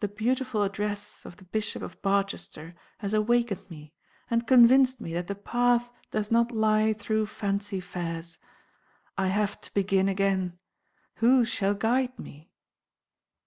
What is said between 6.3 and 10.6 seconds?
not lie through Fancy Fairs. I have to begin again.